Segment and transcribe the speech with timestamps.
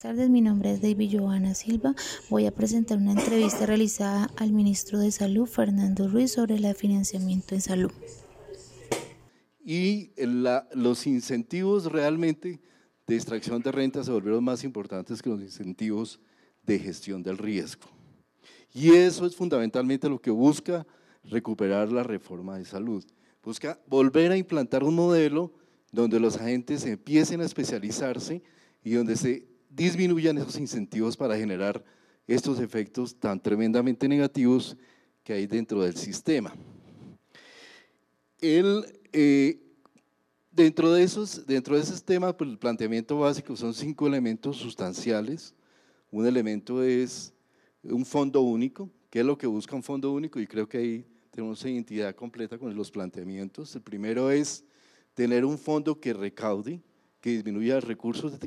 [0.00, 1.94] Tardes, mi nombre es David Joana Silva.
[2.30, 7.54] Voy a presentar una entrevista realizada al ministro de Salud, Fernando Ruiz, sobre el financiamiento
[7.54, 7.92] en salud.
[9.62, 10.12] Y
[10.72, 12.62] los incentivos realmente
[13.06, 16.18] de extracción de renta se volvieron más importantes que los incentivos
[16.62, 17.90] de gestión del riesgo.
[18.72, 20.86] Y eso es fundamentalmente lo que busca
[21.24, 23.04] recuperar la reforma de salud.
[23.42, 25.52] Busca volver a implantar un modelo
[25.92, 28.42] donde los agentes empiecen a especializarse
[28.82, 31.82] y donde se disminuyan esos incentivos para generar
[32.26, 34.76] estos efectos tan tremendamente negativos
[35.24, 36.52] que hay dentro del sistema.
[38.40, 39.60] Eh,
[40.50, 45.54] dentro, de esos, dentro de ese tema, pues el planteamiento básico son cinco elementos sustanciales.
[46.10, 47.32] Un elemento es
[47.82, 50.40] un fondo único, ¿qué es lo que busca un fondo único?
[50.40, 53.74] Y creo que ahí tenemos identidad completa con los planteamientos.
[53.76, 54.64] El primero es
[55.14, 56.80] tener un fondo que recaude,
[57.20, 58.38] que disminuya recursos,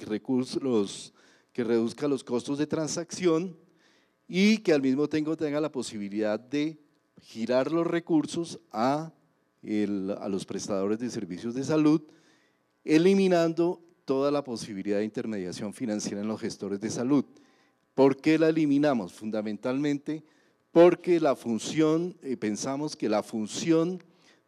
[0.00, 1.14] recursos los,
[1.52, 3.56] que reduzca los costos de transacción
[4.28, 6.78] y que al mismo tiempo tenga la posibilidad de
[7.20, 9.12] girar los recursos a,
[9.62, 12.02] los prestadores de servicios de salud,
[12.84, 17.24] eliminando toda la posibilidad de intermediación financiera en los gestores de salud.
[17.94, 19.12] ¿Por qué la eliminamos?
[19.12, 20.22] Fundamentalmente
[20.70, 24.02] porque la función, eh, pensamos que la función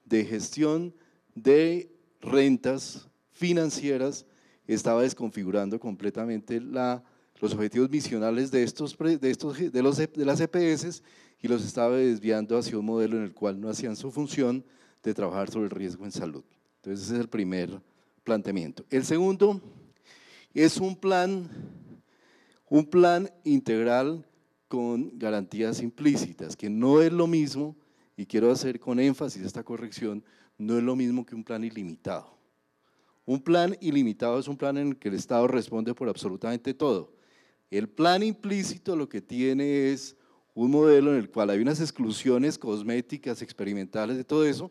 [0.04, 0.94] de gestión
[1.34, 3.07] de rentas
[3.38, 4.26] financieras
[4.66, 11.02] estaba desconfigurando completamente los objetivos misionales de, estos, de, estos, de, los, de las EPS
[11.40, 14.64] y los estaba desviando hacia un modelo en el cual no hacían su función
[15.02, 16.44] de trabajar sobre el riesgo en salud.
[16.76, 17.80] Entonces ese es el primer
[18.24, 18.84] planteamiento.
[18.90, 19.60] El segundo
[20.52, 21.48] es un plan,
[22.68, 24.26] un plan integral
[24.66, 27.76] con garantías implícitas, que no es lo mismo,
[28.16, 30.24] y quiero hacer con énfasis esta corrección,
[30.58, 32.37] no es lo mismo que un plan ilimitado.
[33.28, 37.12] Un plan ilimitado es un plan en el que el Estado responde por absolutamente todo.
[37.70, 40.16] El plan implícito lo que tiene es
[40.54, 44.70] un modelo en el cual hay unas exclusiones cosméticas, experimentales, de todo eso,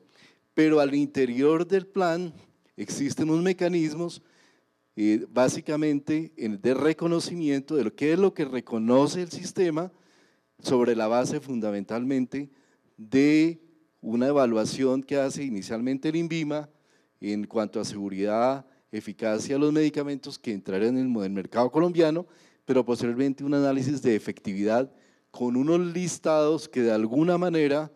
[0.55, 2.33] pero al interior del plan
[2.75, 4.23] existen unos mecanismos
[4.95, 9.91] eh, básicamente de reconocimiento de lo que es lo que reconoce el sistema
[10.63, 12.49] sobre la base fundamentalmente
[12.97, 13.61] de
[14.01, 16.71] una evaluación que hace inicialmente el INVIMA,
[17.21, 22.25] en cuanto a seguridad, eficacia de los medicamentos que entrarían en el mercado colombiano,
[22.65, 24.91] pero posteriormente un análisis de efectividad
[25.31, 27.91] con unos listados que de alguna manera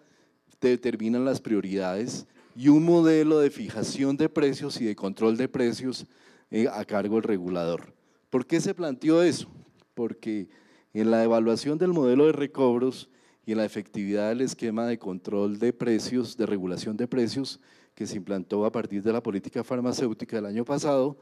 [0.60, 6.06] determinan las prioridades y un modelo de fijación de precios y de control de precios
[6.52, 7.94] eh, a cargo del regulador.
[8.30, 9.50] ¿Por qué se planteó eso?
[9.94, 10.50] Porque
[10.94, 13.10] en la evaluación del modelo de recobros
[13.46, 17.60] y en la efectividad del esquema de control de precios, de regulación de precios,
[17.96, 21.18] que se implantó a partir de la política farmacéutica del año pasado,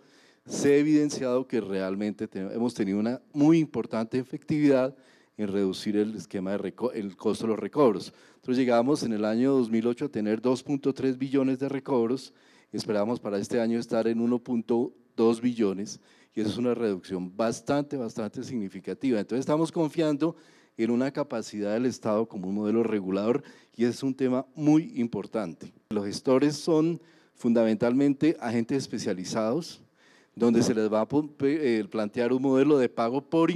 [0.45, 4.95] se ha evidenciado que realmente hemos tenido una muy importante efectividad
[5.37, 8.13] en reducir el esquema de el costo de los recobros.
[8.35, 12.33] Entonces llegamos en el año 2008 a tener 2.3 billones de recobros,
[12.71, 15.99] esperamos para este año estar en 1.2 billones
[16.35, 19.19] y eso es una reducción bastante, bastante significativa.
[19.19, 20.35] Entonces estamos confiando
[20.83, 23.43] en una capacidad del Estado como un modelo regulador
[23.75, 25.73] y es un tema muy importante.
[25.89, 27.01] Los gestores son
[27.35, 29.81] fundamentalmente agentes especializados
[30.35, 31.07] donde se les va a
[31.41, 33.51] eh, plantear un modelo de pago por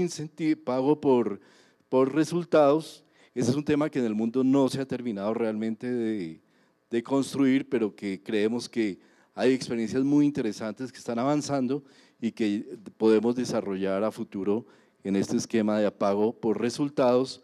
[0.65, 1.39] pago por,
[1.87, 3.05] por resultados.
[3.33, 6.41] Ese es un tema que en el mundo no se ha terminado realmente de,
[6.89, 8.99] de construir, pero que creemos que
[9.33, 11.83] hay experiencias muy interesantes que están avanzando
[12.19, 14.65] y que podemos desarrollar a futuro
[15.03, 17.43] en este esquema de pago por resultados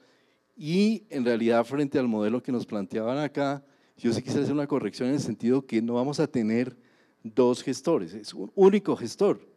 [0.55, 3.63] y en realidad frente al modelo que nos planteaban acá,
[3.97, 6.77] yo sí quisiera hacer una corrección en el sentido que no vamos a tener
[7.23, 9.49] dos gestores, es un único gestor.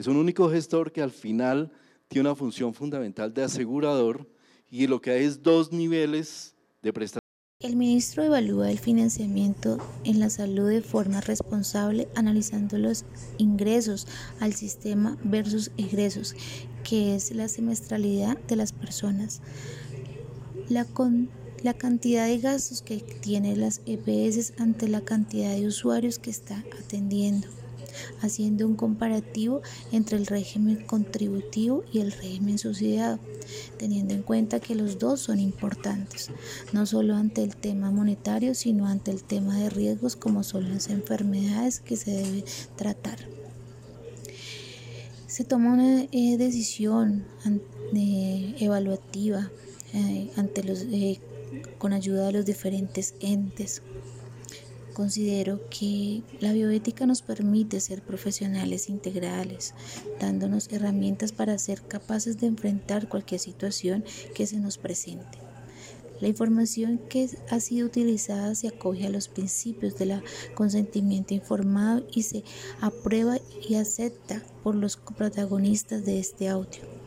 [0.00, 1.70] Es un único gestor que al final
[2.08, 4.26] tiene una función fundamental de asegurador
[4.70, 7.20] y lo que hay es dos niveles de prestación.
[7.60, 13.04] El ministro evalúa el financiamiento en la salud de forma responsable, analizando los
[13.36, 14.08] ingresos
[14.40, 16.34] al sistema versus egresos,
[16.84, 19.40] que es la semestralidad de las personas.
[20.68, 20.86] La,
[21.62, 26.64] la cantidad de gastos que tiene las EPS ante la cantidad de usuarios que está
[26.78, 27.48] atendiendo
[28.22, 29.62] haciendo un comparativo
[29.92, 33.18] entre el régimen contributivo y el régimen subsidiado,
[33.78, 36.30] teniendo en cuenta que los dos son importantes,
[36.72, 40.88] no solo ante el tema monetario, sino ante el tema de riesgos como son las
[40.88, 42.44] enfermedades que se debe
[42.76, 43.39] tratar.
[45.30, 47.24] Se toma una eh, decisión
[47.94, 49.48] eh, evaluativa
[49.94, 50.84] eh, ante los,
[51.78, 53.80] con ayuda de los diferentes entes
[54.92, 59.72] Considero que la bioética nos permite ser profesionales integrales,
[60.18, 64.04] dándonos herramientas para ser capaces de enfrentar cualquier situación
[64.34, 65.49] que se nos presente.
[66.20, 70.22] La información que ha sido utilizada se acoge a los principios del
[70.54, 72.44] consentimiento informado y se
[72.80, 76.99] aprueba y acepta por los protagonistas de este audio.